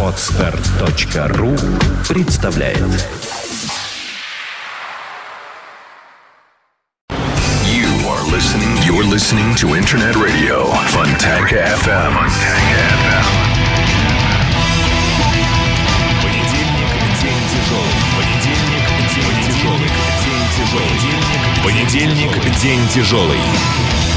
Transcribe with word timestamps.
Отстар.ру 0.00 1.56
представляет 2.08 2.78
You 7.66 7.90
are 8.06 8.22
listening. 8.30 8.78
You're 8.86 9.02
listening 9.02 9.56
to 9.56 9.74
Internet 9.74 10.14
Radio 10.14 10.66
Fontanka 10.92 11.56
FM. 11.82 12.14
Понедельник– 16.22 16.90
день 17.20 17.42
тяжелый. 17.50 17.98
Понедельник– 18.14 18.86
день 19.16 19.38
тяжелый. 19.48 19.90
День 20.22 20.46
тяжелый. 20.54 21.00
Понедельник– 21.64 22.32
день 22.62 22.86
тяжелый. 22.88 24.13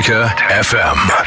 Fontanka 0.00 0.34
FM. 0.62 1.19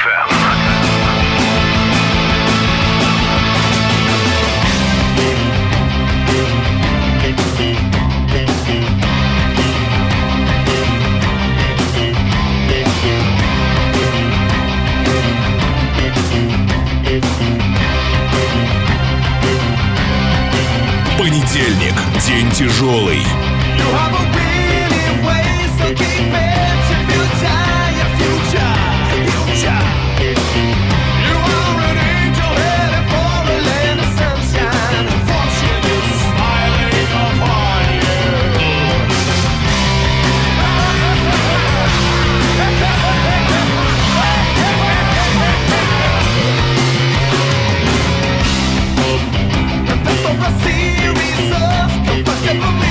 Compatible 52.53 52.82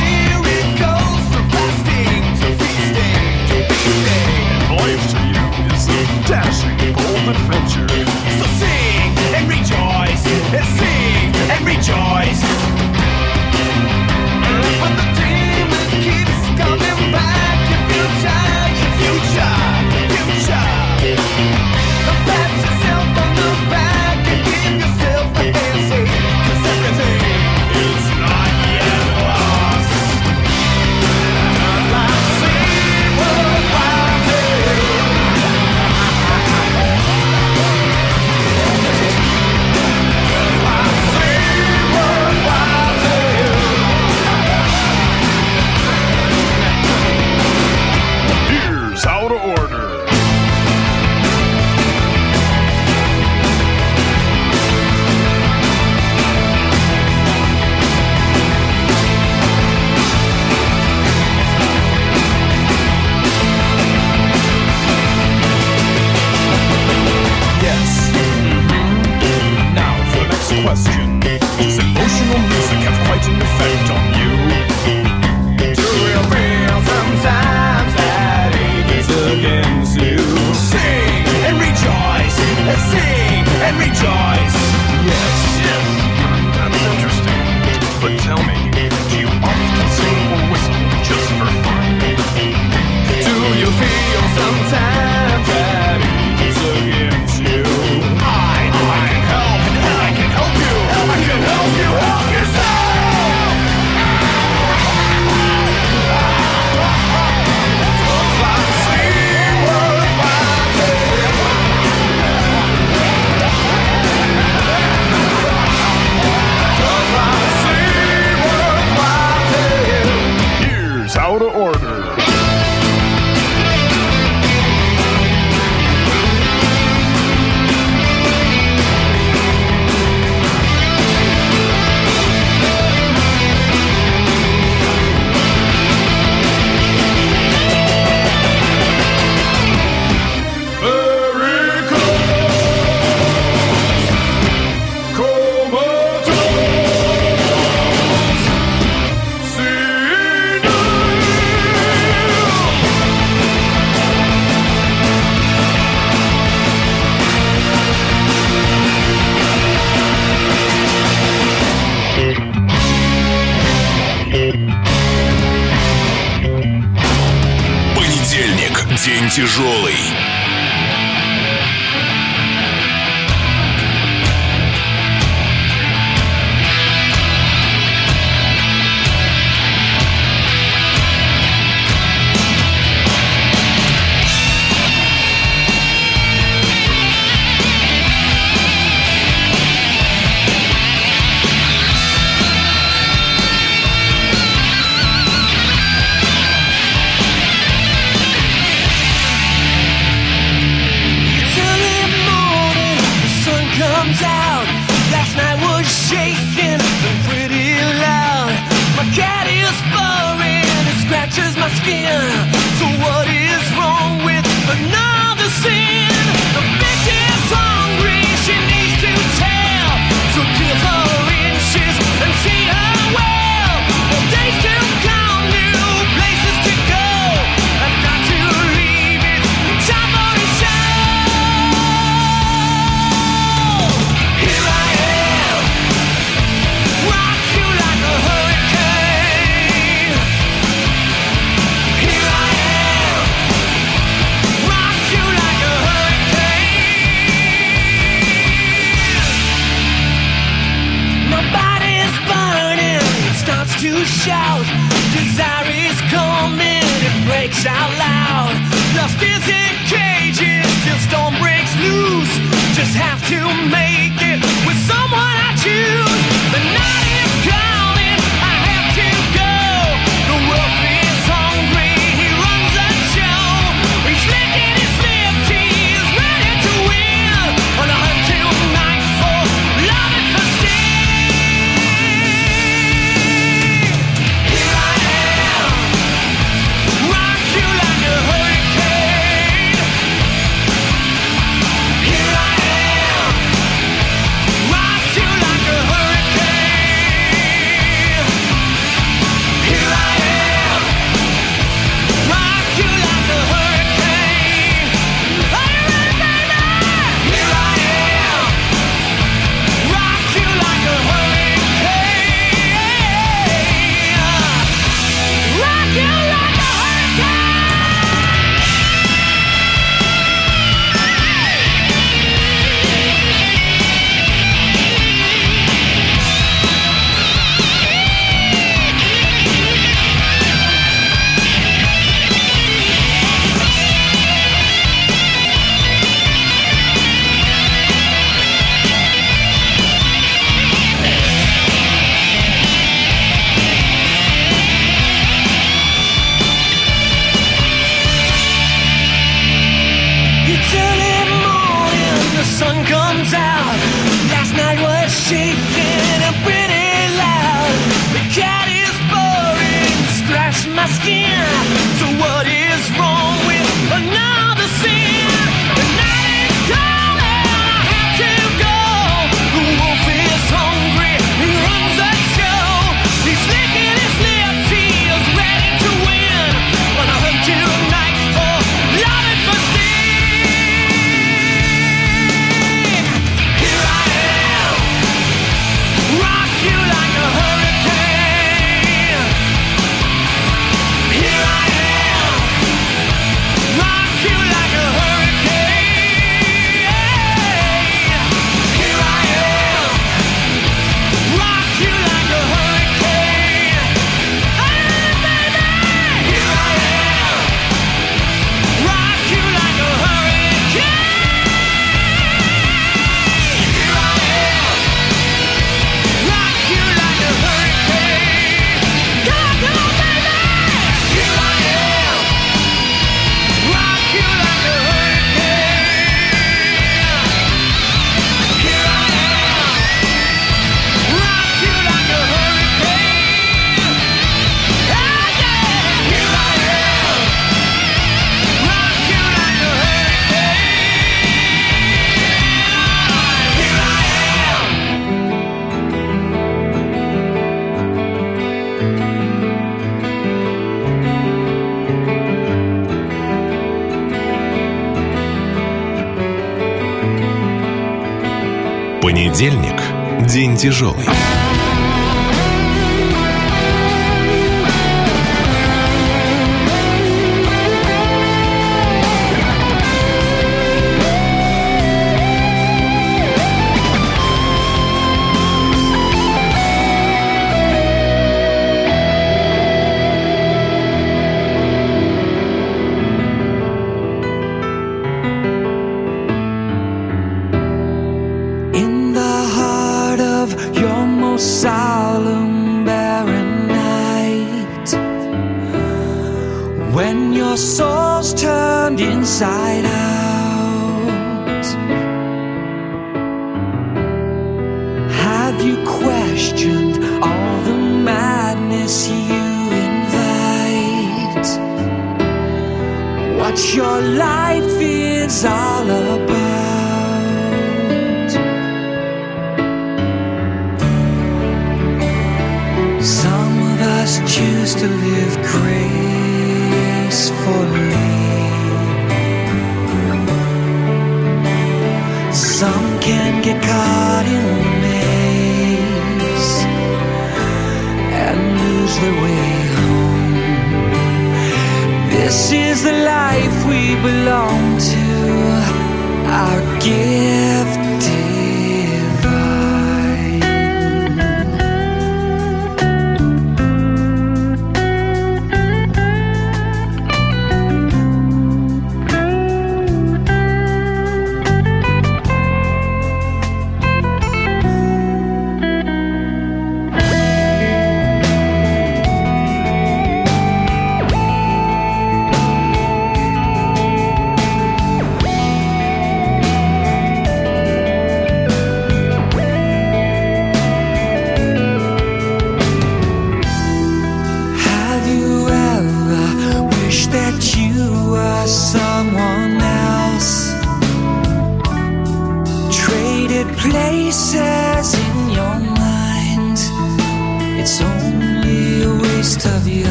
Понедельник– 459.33 459.81
день 460.29 460.59
тяжелый. 460.59 461.09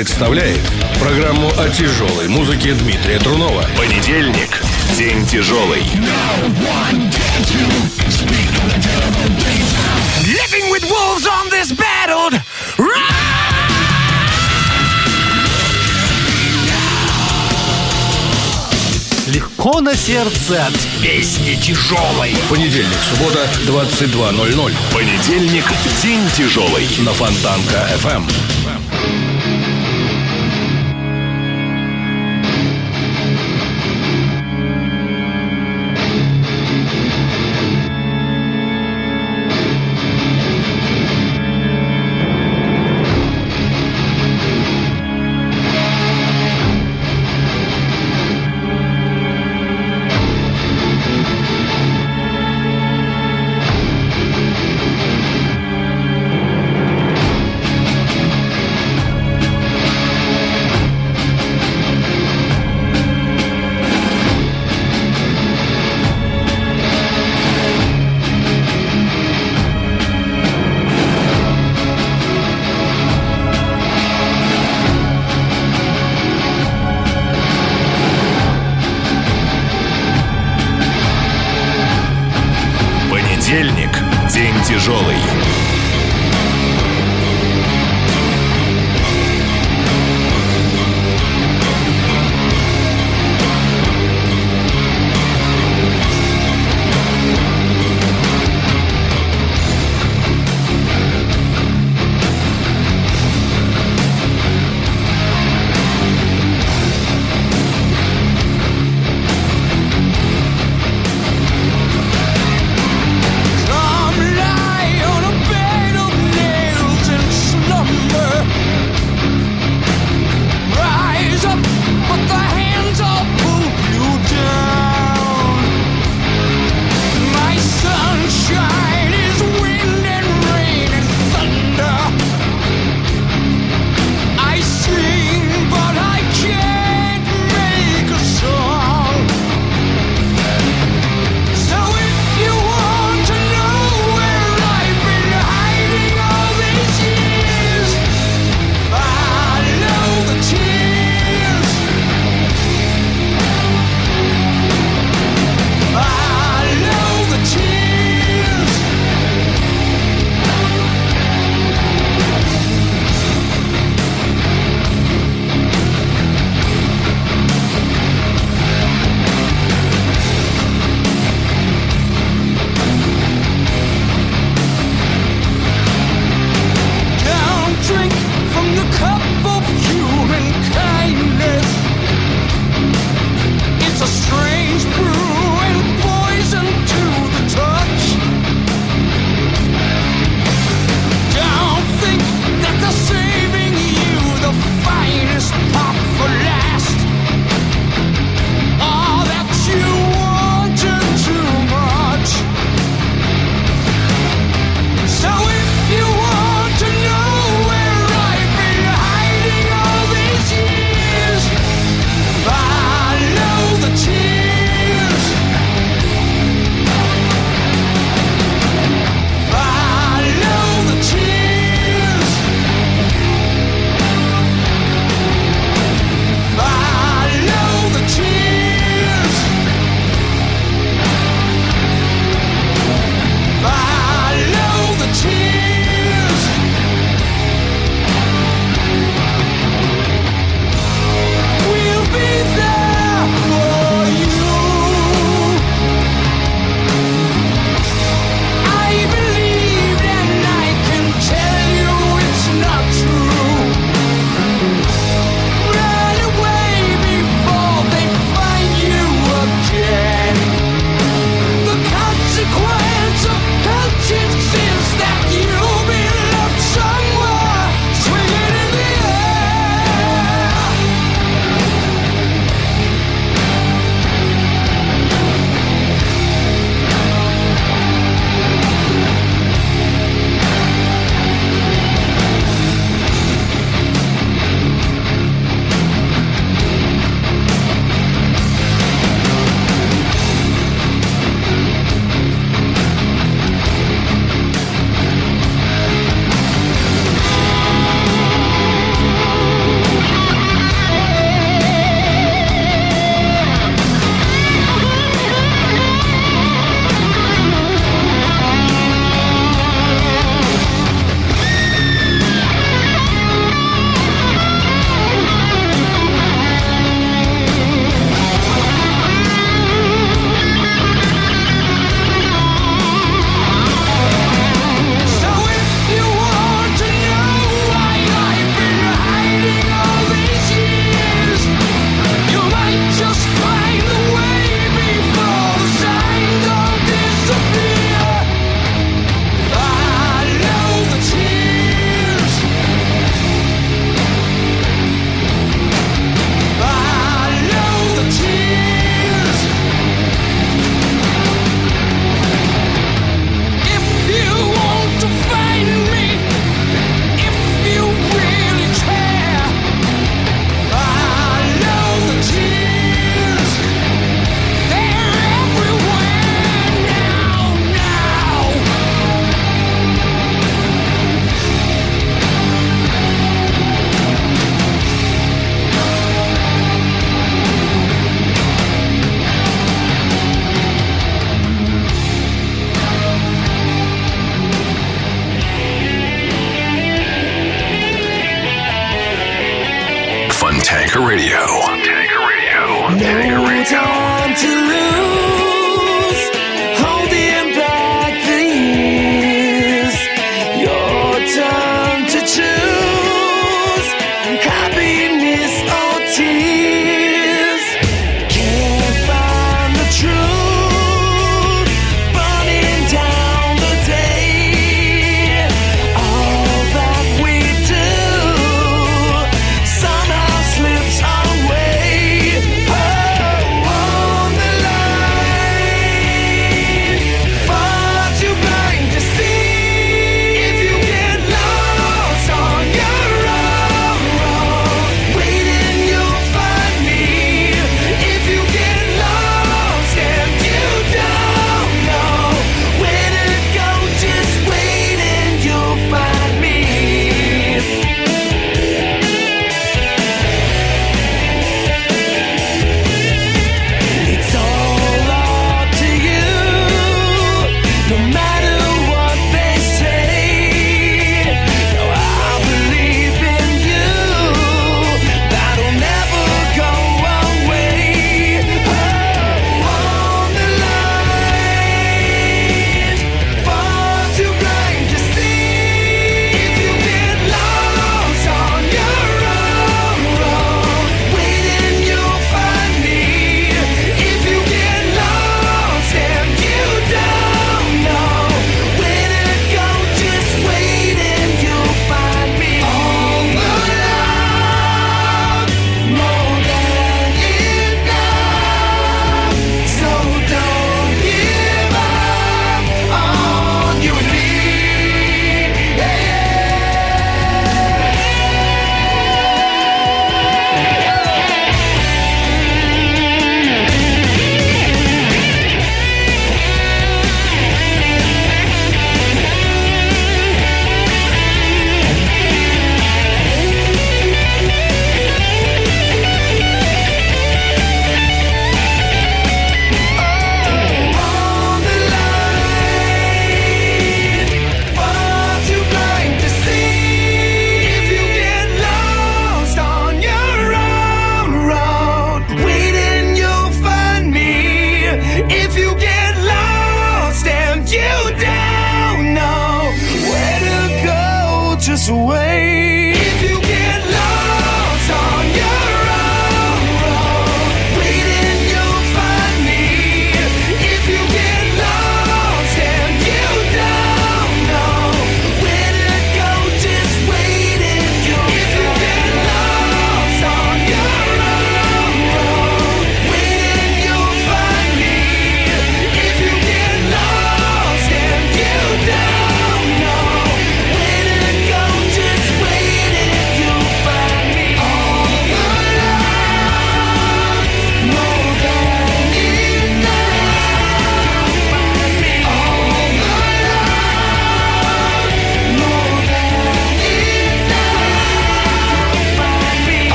Представляет 0.00 0.62
программу 0.98 1.50
о 1.58 1.68
тяжелой 1.68 2.26
музыке 2.26 2.72
Дмитрия 2.72 3.18
Трунова. 3.18 3.66
Понедельник. 3.76 4.62
День 4.96 5.26
тяжелый. 5.26 5.82
Living 10.24 10.70
with 10.70 10.84
wolves 10.88 11.26
on 11.26 11.50
this 11.50 11.70
battle. 11.76 12.30
Легко 19.26 19.82
на 19.82 19.94
сердце 19.94 20.64
от 20.64 21.02
песни 21.02 21.56
тяжелой. 21.56 22.34
Понедельник, 22.48 22.96
суббота, 23.02 23.46
22.00 23.66 24.72
Понедельник. 24.94 25.64
День 26.02 26.26
тяжелый. 26.34 26.88
на 27.00 27.12
Фонтанка 27.12 27.86
FM. 28.02 28.24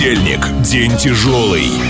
Понедельник. 0.00 0.40
День 0.62 0.96
тяжелый. 0.96 1.89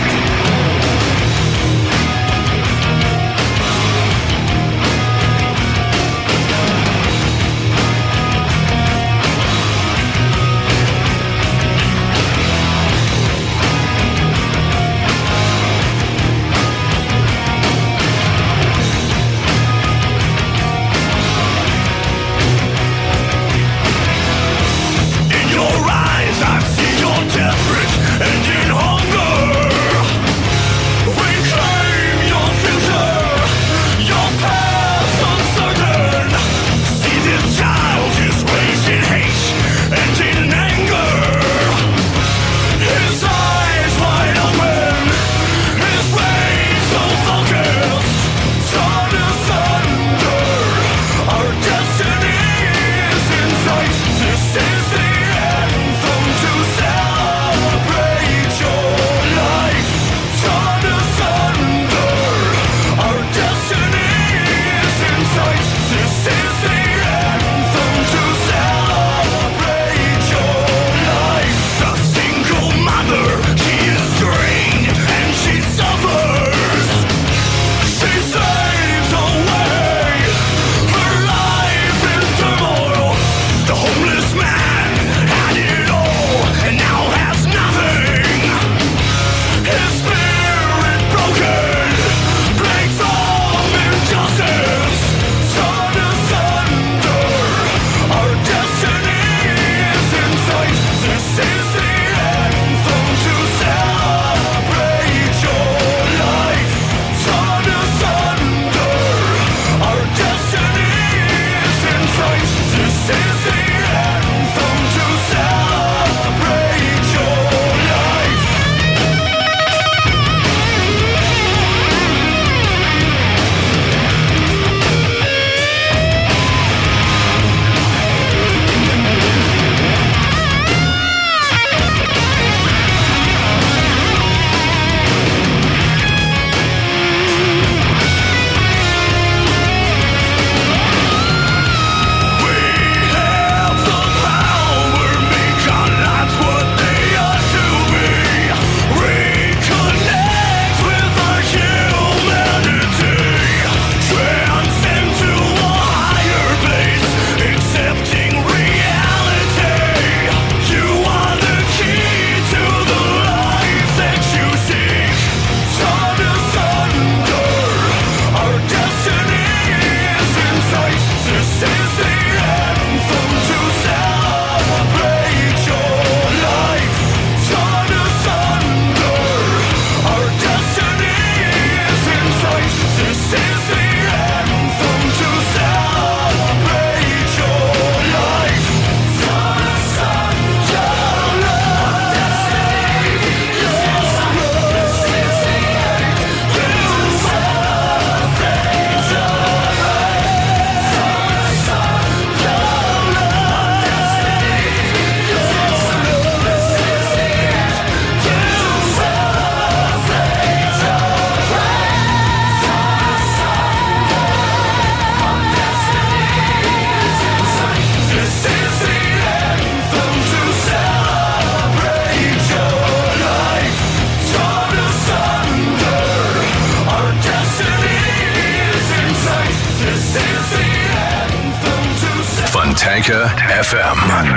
FM. 233.72 234.29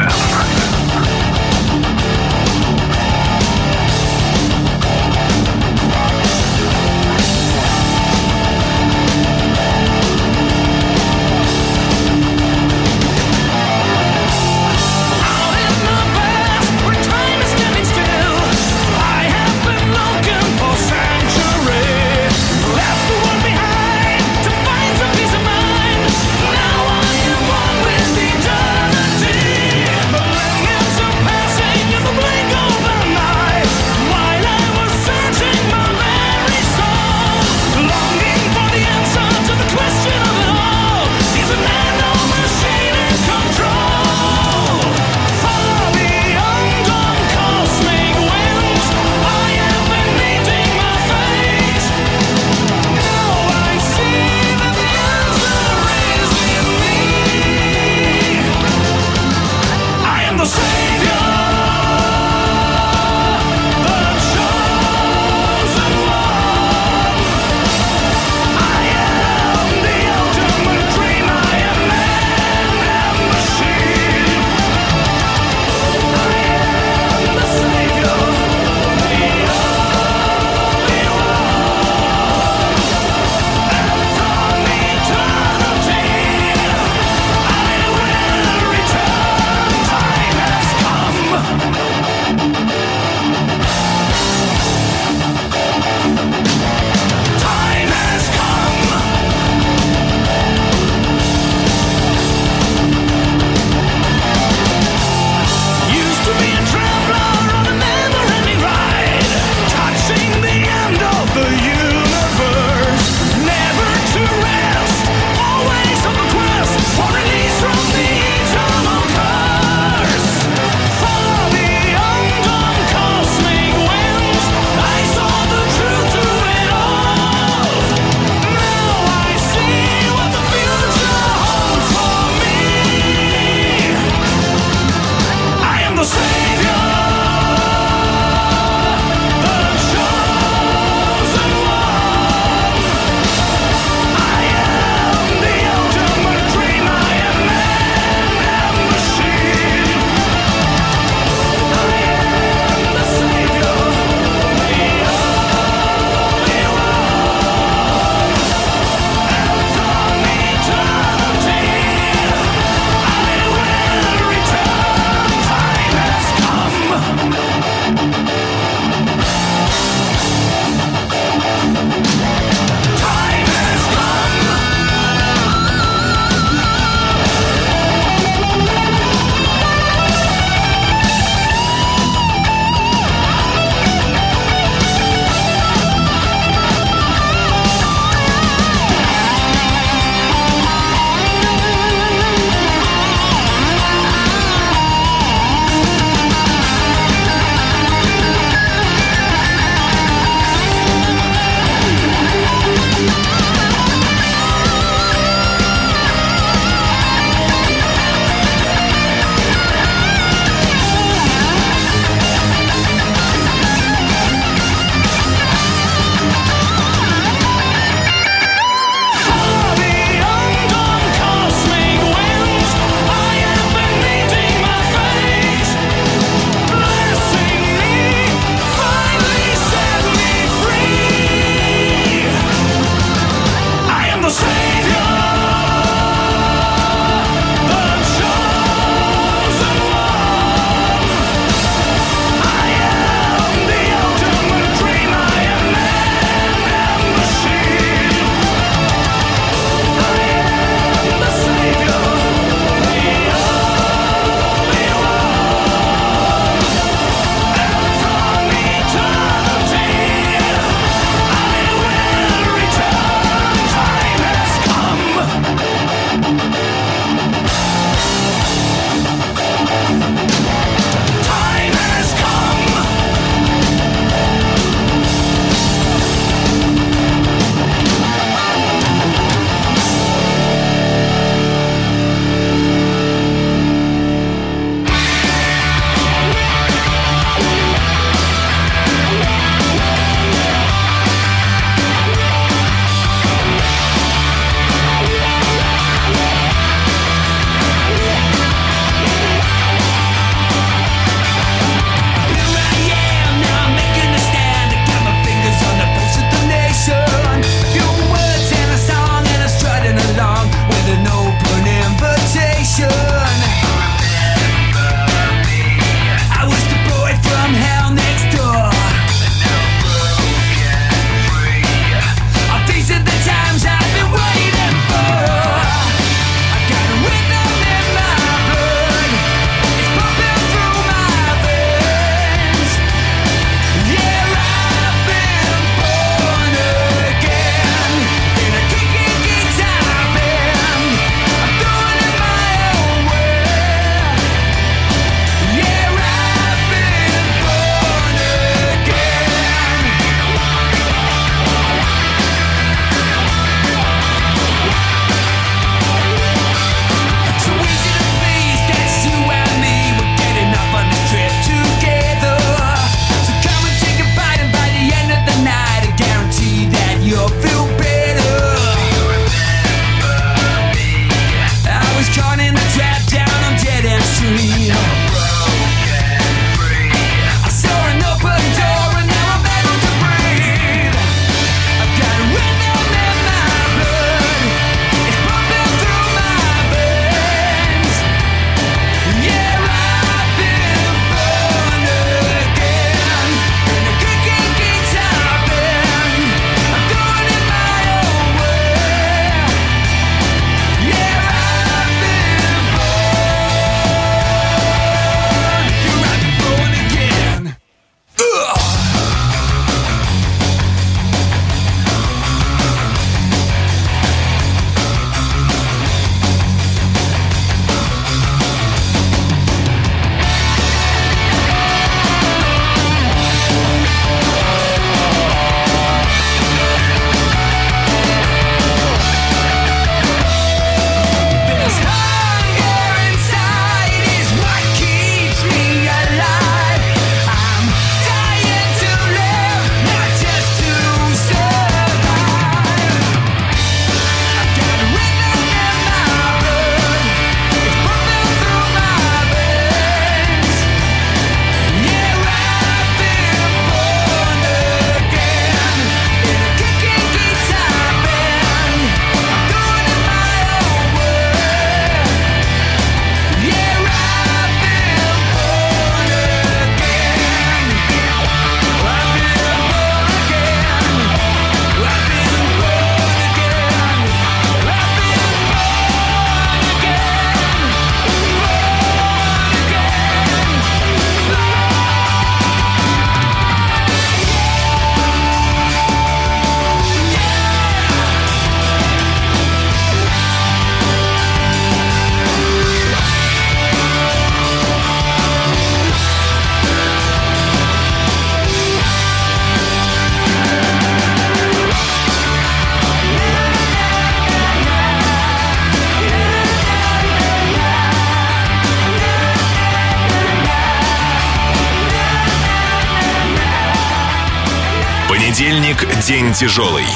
Понедельник – 516.32 516.32
день 516.32 516.32
тяжелый. 516.32 516.86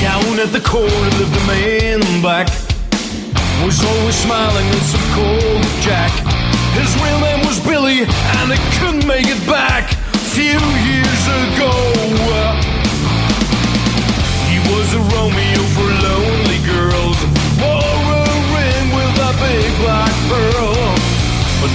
Down 0.00 0.40
at 0.40 0.50
the 0.52 0.60
corner 0.60 0.88
lived 1.18 1.36
a 1.36 1.46
man 1.46 2.00
in 2.00 2.22
black. 2.22 2.48
Was 3.62 3.84
always 3.84 4.16
smiling 4.16 4.66
with 4.70 4.86
some 4.86 5.06
cold 5.14 5.62
Jack. 5.82 6.10
His 6.72 6.90
real 7.02 7.20
name 7.20 7.44
was 7.46 7.60
Billy, 7.60 8.06
and 8.38 8.50
he 8.50 8.78
couldn't 8.78 9.06
make 9.06 9.26
it 9.26 9.46
back. 9.46 9.92
Few 10.32 10.58
years 10.88 11.22
ago, 11.28 12.45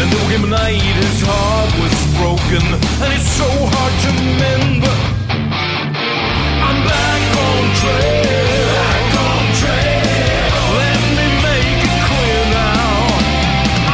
But 0.03 0.11
then 0.11 0.18
there 0.18 0.30
came 0.34 0.42
a 0.42 0.50
night 0.50 0.82
his 0.82 1.22
heart 1.22 1.70
was 1.78 1.94
broken, 2.18 2.64
and 2.74 3.11
it's 3.14 3.30
so 3.38 3.46
hard 3.46 3.94
to 4.03 4.11
mend. 4.34 4.82
I'm 6.59 6.78
back 6.82 7.22
on. 7.38 7.62
Back 8.66 9.14
on. 9.22 9.46
Let 10.74 10.98
me 11.14 11.26
make 11.46 11.86
it 11.86 11.94
clear 12.03 12.42
now. 12.50 13.14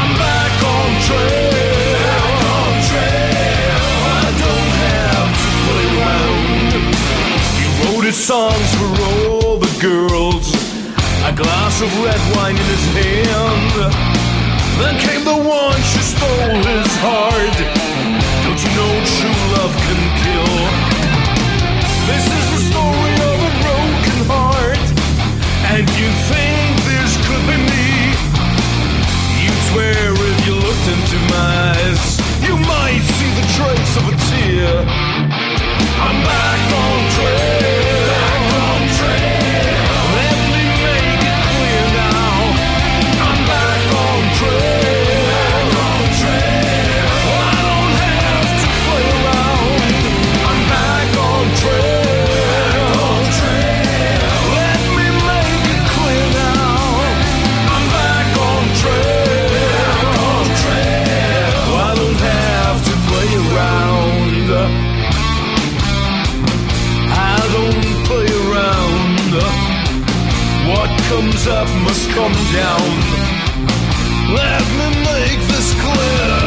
I'm 0.01 0.13
back 0.17 0.57
on 0.65 0.89
trail. 1.05 1.53
Back 1.93 2.41
on. 2.57 2.73
I 4.17 4.33
don't 4.33 4.73
have 4.89 5.29
to 5.45 5.49
play 5.61 5.85
around. 5.93 6.73
Wrote 7.85 8.09
his 8.09 8.17
songs 8.17 8.71
for 8.81 8.91
all 9.13 9.61
the 9.61 9.73
girls. 9.77 10.57
A 11.29 11.37
glass 11.37 11.83
of 11.85 11.93
red 12.01 12.23
wine 12.33 12.57
in 12.57 12.65
his 12.65 12.85
hand. 12.97 13.93
Then 14.79 14.97
came 15.01 15.25
the 15.25 15.35
one 15.35 15.68
stole 16.19 16.63
his 16.67 16.91
heart. 16.99 17.59
Don't 18.45 18.61
you 18.65 18.71
know 18.79 18.93
true 19.15 19.41
love 19.55 19.75
can 19.87 20.01
kill? 20.23 20.57
This 22.11 22.25
is 22.39 22.45
the 22.55 22.61
story 22.71 23.15
of 23.31 23.39
a 23.49 23.53
broken 23.63 24.19
heart. 24.27 24.87
And 25.73 25.87
you 26.01 26.11
think 26.31 26.71
this 26.91 27.11
could 27.27 27.45
be 27.51 27.59
me? 27.71 27.91
You 29.43 29.53
swear 29.71 30.03
if 30.31 30.39
you 30.47 30.55
looked 30.59 30.89
into 30.95 31.19
my 31.35 31.51
eyes, 31.71 32.03
you 32.47 32.55
might 32.73 33.05
see 33.17 33.31
the 33.39 33.47
trace 33.57 33.95
of 34.01 34.05
a 34.13 34.17
tear. 34.29 34.75
I'm 36.07 36.19
back 36.27 36.63
on 36.83 36.99
trail. 37.15 37.68
Comes 71.09 71.47
up 71.47 71.69
must 71.85 72.11
come 72.11 72.33
down. 72.53 72.89
Let 74.35 74.63
me 74.79 74.89
make 75.11 75.41
this 75.49 75.73
clear. 75.81 76.38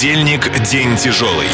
Понедельник– 0.00 0.62
день 0.70 0.96
тяжелый. 0.96 1.48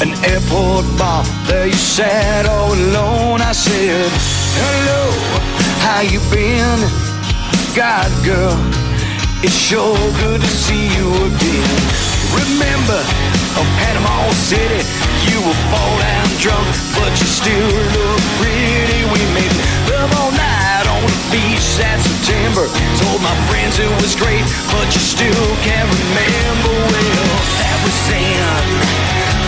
An 0.00 0.14
airport 0.24 0.86
bar, 0.98 1.22
there 1.46 1.66
you 1.66 1.74
sat 1.74 2.46
all 2.46 2.72
alone. 2.72 3.40
I 3.42 3.52
said, 3.52 4.10
Hello, 4.56 5.12
how 5.84 6.00
you 6.00 6.18
been? 6.32 6.80
God, 7.76 8.10
girl, 8.24 8.79
it's 9.42 9.56
sure 9.56 9.96
good 10.20 10.40
to 10.40 10.46
see 10.46 10.88
you 10.96 11.08
again. 11.24 11.78
Remember, 12.36 13.00
of 13.56 13.66
Panama 13.80 14.28
City, 14.36 14.84
you 15.28 15.38
were 15.40 15.60
fall 15.72 15.94
down 15.98 16.28
drunk, 16.38 16.68
but 16.96 17.10
you 17.16 17.26
still 17.26 17.72
look 17.96 18.20
pretty. 18.36 19.00
We 19.08 19.20
made 19.32 19.54
love 19.88 20.12
all 20.20 20.32
night 20.32 20.86
on 20.86 21.02
the 21.08 21.20
beach 21.32 21.66
that 21.80 21.98
September. 22.04 22.68
Told 23.00 23.20
my 23.24 23.34
friends 23.48 23.80
it 23.80 23.90
was 24.04 24.12
great, 24.12 24.44
but 24.70 24.86
you 24.92 25.02
still 25.02 25.46
can't 25.64 25.88
remember. 25.88 26.76
Well, 26.92 27.36
that 27.64 27.78
was 27.80 27.98
then. 28.12 28.64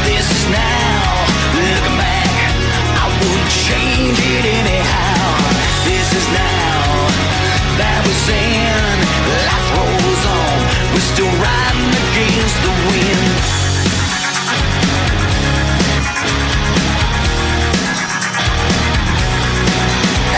This 0.08 0.24
is 0.24 0.44
now. 0.48 1.04
Looking 1.52 1.96
back, 2.00 2.32
I 2.96 3.06
wouldn't 3.12 3.52
change 3.68 4.18
it 4.18 4.44
anyhow. 4.48 5.20
This 5.84 6.08
is 6.16 6.26
now. 6.32 6.80
That 7.76 8.00
was 8.08 8.20
then. 8.26 8.61
We're 10.92 11.00
still 11.00 11.32
riding 11.40 11.92
against 12.04 12.56
the 12.64 12.72
wind. 12.88 13.24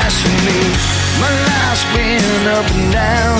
As 0.06 0.14
for 0.22 0.34
me, 0.46 0.60
my 1.18 1.30
life's 1.50 1.84
been 1.94 2.46
up 2.54 2.66
and 2.70 2.92
down, 2.92 3.38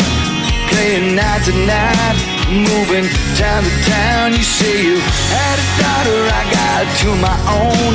playing 0.70 1.14
night 1.14 1.42
to 1.46 1.54
night, 1.66 2.16
moving 2.50 3.06
town 3.38 3.62
to 3.62 3.72
town. 3.86 4.32
You 4.32 4.42
say 4.42 4.82
you 4.82 4.98
had 5.30 5.56
a 5.62 5.66
daughter, 5.82 6.18
I 6.34 6.42
got 6.50 6.64
of 7.06 7.20
my 7.20 7.38
own. 7.62 7.92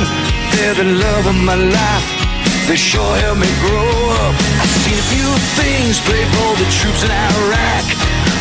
They're 0.52 0.74
the 0.74 0.88
love 0.96 1.26
of 1.26 1.36
my 1.36 1.56
life. 1.56 2.08
They 2.68 2.76
sure 2.76 3.16
helped 3.16 3.40
me 3.40 3.50
grow 3.60 3.90
up. 4.24 4.34
I've 4.62 4.74
seen 4.84 4.98
a 4.98 5.08
few 5.12 5.30
things 5.60 6.00
play 6.00 6.24
for 6.34 6.56
the 6.56 6.68
troops 6.70 7.02
in 7.04 7.10
Iraq. 7.10 7.99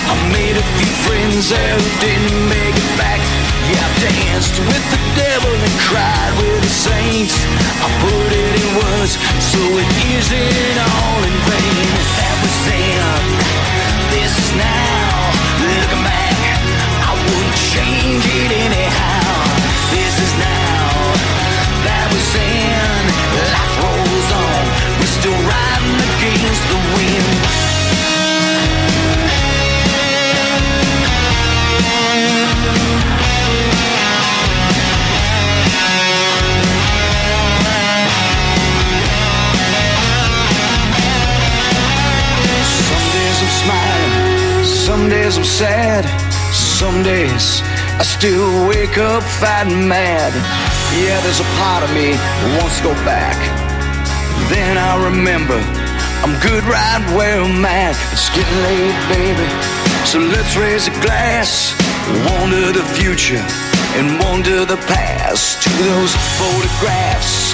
I 0.09 0.15
made 0.33 0.57
a 0.57 0.65
few 0.81 0.91
friends 1.05 1.53
who 1.53 1.77
didn't 2.01 2.41
make 2.49 2.73
it 2.73 2.91
back. 2.97 3.21
Yeah, 3.69 3.85
I 3.85 3.91
danced 4.01 4.57
with 4.57 4.85
the 4.89 5.01
devil 5.13 5.53
and 5.53 5.75
cried 5.85 6.33
with 6.41 6.65
the 6.65 6.73
saints. 6.73 7.37
I 7.85 7.87
put 8.01 8.29
it 8.33 8.53
in 8.57 8.69
words, 8.81 9.13
so 9.37 9.61
it 9.61 9.89
isn't 10.17 10.77
all 10.81 11.21
in 11.29 11.37
vain. 11.45 11.85
That 12.17 12.35
was 12.41 12.58
I 47.99 48.03
still 48.03 48.67
wake 48.69 48.97
up 48.97 49.23
fighting 49.43 49.83
mad. 49.85 50.31
Yeah, 50.95 51.19
there's 51.19 51.43
a 51.43 51.49
part 51.59 51.83
of 51.83 51.91
me 51.91 52.15
wants 52.55 52.79
to 52.79 52.83
go 52.87 52.93
back. 53.03 53.35
Then 54.47 54.79
I 54.79 54.95
remember 55.03 55.59
I'm 56.23 56.31
good 56.39 56.63
right 56.63 57.03
where 57.11 57.43
I'm 57.43 57.59
at. 57.67 57.99
It's 58.15 58.31
getting 58.31 58.59
late, 58.63 58.95
baby. 59.11 59.47
So 60.07 60.19
let's 60.19 60.55
raise 60.55 60.87
a 60.87 60.95
glass. 61.03 61.75
To 62.49 62.71
the 62.73 62.83
future 62.97 63.43
and 63.99 64.17
to 64.45 64.65
the 64.65 64.79
past. 64.87 65.61
To 65.63 65.69
those 65.83 66.15
photographs, 66.39 67.53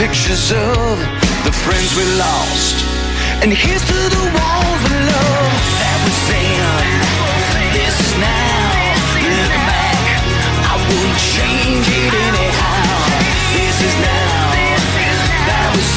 pictures 0.00 0.50
of 0.50 0.98
the 1.44 1.52
friends 1.52 1.94
we 1.94 2.04
lost. 2.18 2.76
And 3.44 3.52
here's 3.52 3.84
to 3.84 4.00
the 4.16 4.24
walls 4.32 4.82
of 4.88 4.92
love 5.12 5.52
that 5.78 5.98
was 6.04 6.18
then. 6.32 7.07
Change 11.16 11.88
it 11.88 12.14
anyhow. 12.14 13.08
This 13.54 13.76
is 13.82 13.94
now. 14.00 14.52
That 15.48 15.68
was. 15.74 15.88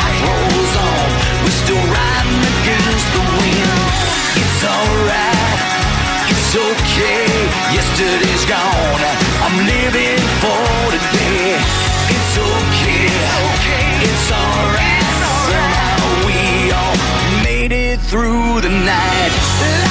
Life 0.00 0.20
rolls 0.26 0.74
on. 0.76 1.08
We're 1.44 1.58
still 1.64 1.84
riding 1.90 2.42
against 2.54 3.08
the 3.14 3.22
wind. 3.38 3.80
It's 4.40 4.62
alright. 4.64 5.60
It's 6.32 6.52
okay. 6.54 7.26
Yesterday's 7.76 8.44
gone. 8.46 9.02
I'm 9.44 9.56
living 9.66 10.22
for 10.42 10.66
today. 10.94 11.58
It's 12.14 12.34
okay. 12.38 13.06
It's 14.06 14.28
alright. 14.30 15.06
Somehow 15.46 16.26
we 16.26 16.72
all 16.72 16.96
made 17.42 17.72
it 17.72 18.00
through 18.00 18.60
the 18.60 18.70
night. 18.70 19.89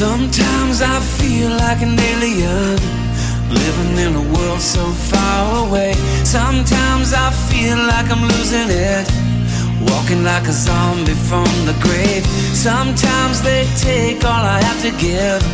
Sometimes 0.00 0.80
I 0.80 0.98
feel 0.98 1.50
like 1.50 1.82
an 1.82 1.92
alien 1.92 2.80
Living 3.52 3.98
in 4.00 4.16
a 4.16 4.24
world 4.32 4.62
so 4.62 4.80
far 5.12 5.66
away. 5.66 5.92
Sometimes 6.24 7.12
I 7.12 7.28
feel 7.52 7.76
like 7.76 8.08
I'm 8.08 8.24
losing 8.24 8.70
it 8.72 9.04
Walking 9.92 10.24
like 10.24 10.48
a 10.48 10.52
zombie 10.52 11.12
from 11.28 11.52
the 11.68 11.76
grave. 11.84 12.24
Sometimes 12.56 13.42
they 13.42 13.68
take 13.76 14.24
all 14.24 14.40
I 14.56 14.62
have 14.64 14.80
to 14.88 14.92
give 14.96 15.44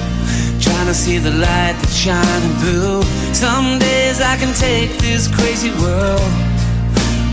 Trying 0.63 0.87
to 0.87 0.95
see 0.95 1.19
the 1.19 1.33
light 1.33 1.75
that's 1.83 1.97
shining 1.97 2.55
through. 2.63 3.03
Some 3.35 3.81
days 3.81 4.21
I 4.21 4.37
can 4.37 4.55
take 4.55 4.97
this 5.03 5.27
crazy 5.27 5.75
world 5.83 6.31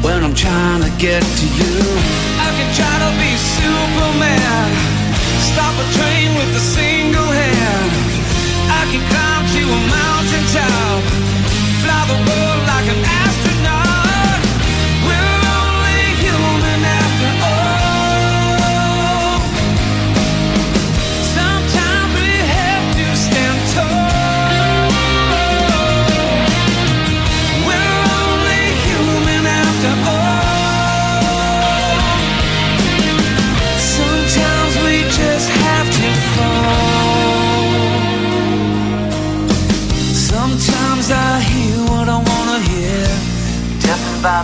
When 0.01 0.23
I'm 0.23 0.33
trying 0.33 0.81
to 0.81 0.89
get 0.97 1.21
to 1.21 1.45
you. 1.61 1.77
I 2.41 2.49
can 2.57 2.69
try 2.73 2.95
to 3.05 3.09
be 3.21 3.29
Superman 3.37 4.92
Stop 5.51 5.75
a 5.83 5.85
train 5.97 6.29
with 6.39 6.55
a 6.55 6.63
single 6.75 7.31
hand. 7.41 7.91
I 8.79 8.83
can 8.91 9.03
climb 9.11 9.43
to 9.55 9.61
a 9.77 9.81
mountain 9.97 10.45
top 10.55 11.01
Fly 11.83 12.01
the 12.11 12.19
world 12.27 12.61
like 12.71 12.87
an 12.95 13.22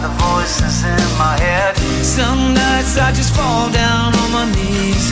the 0.10 0.24
voices 0.24 0.84
in 0.84 1.06
my 1.18 1.36
head. 1.38 1.78
Some 2.02 2.54
nights 2.54 2.98
I 2.98 3.12
just 3.12 3.36
fall 3.36 3.70
down 3.70 4.16
on 4.16 4.30
my 4.32 4.46
knees, 4.56 5.06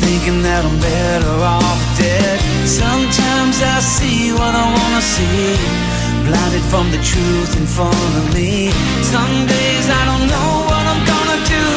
thinking 0.00 0.42
that 0.42 0.64
I'm 0.64 0.78
better 0.80 1.36
off 1.44 1.80
dead. 1.98 2.38
Sometimes 2.64 3.56
I 3.60 3.78
see 3.80 4.32
what 4.32 4.52
I 4.54 4.64
wanna 4.76 5.02
see, 5.02 5.56
blinded 6.24 6.64
from 6.72 6.86
the 6.94 7.00
truth 7.02 7.52
in 7.60 7.66
front 7.66 8.12
of 8.20 8.26
me. 8.34 8.72
Some 9.14 9.34
days 9.46 9.86
I 10.00 10.02
don't 10.08 10.26
know 10.32 10.50
what 10.70 10.84
I'm 10.92 11.02
gonna 11.12 11.40
do. 11.58 11.68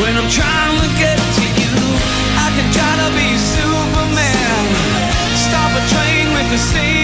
When 0.00 0.12
I'm 0.20 0.30
trying 0.30 0.78
to 0.84 0.90
get 1.02 1.18
to 1.18 1.44
you, 1.60 1.76
I 2.44 2.48
can 2.54 2.68
try 2.76 2.92
to 3.02 3.08
be 3.18 3.28
Superman. 3.54 4.64
Stop 5.46 5.70
a 5.80 5.82
train 5.92 6.26
with 6.36 6.58
a 6.58 6.62
single 6.72 7.03